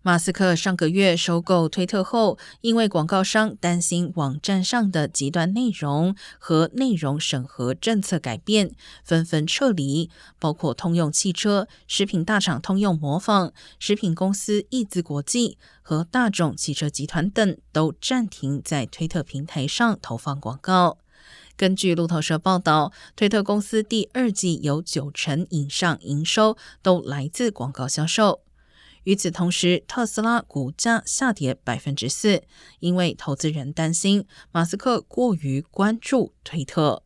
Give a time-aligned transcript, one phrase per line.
[0.00, 8.70] 马斯克上个月收购推特后，因为广告商担心网站上的极端内容和内容审核政策改变，
[9.04, 10.08] 纷纷撤离。
[10.38, 20.98] 包括通用汽车、食品大厂通用模仿、食品公司易资国际和大众汽车集团等，都暂停在推特平台上投放广告。
[21.56, 28.40] 根据路透社报道，推特公司第二季有九成以上营收都来自广告销售。
[29.08, 32.42] 与此同时，特斯拉股价下跌百分之四，
[32.80, 37.02] 因为投资人担心马斯克过于关注推特。